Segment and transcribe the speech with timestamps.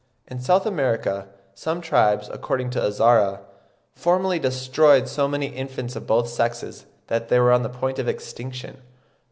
[0.25, 3.41] In South America some tribes, according to Azara,
[3.93, 8.07] formerly destroyed so many infants of both sexes that they were on the point of
[8.07, 8.79] extinction.